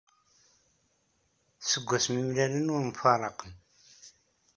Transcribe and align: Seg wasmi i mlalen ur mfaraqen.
Seg 1.69 1.83
wasmi 1.89 2.17
i 2.21 2.23
mlalen 2.27 2.71
ur 2.75 2.83
mfaraqen. 2.89 3.51